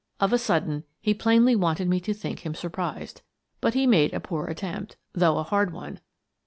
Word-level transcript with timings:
Of 0.19 0.33
a 0.33 0.39
sudden, 0.39 0.83
he 0.99 1.13
plainly 1.13 1.55
wanted 1.55 1.87
me 1.87 1.99
to 1.99 2.11
think 2.11 2.39
him 2.39 2.55
sur 2.55 2.69
prised. 2.71 3.21
But 3.59 3.75
he 3.75 3.85
made 3.85 4.15
a 4.15 4.19
poor 4.19 4.47
attempt, 4.47 4.97
though 5.13 5.37
a 5.37 5.43
hard 5.43 5.71
one. 5.73 5.99